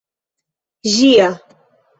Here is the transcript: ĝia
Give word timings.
ĝia 0.93 1.29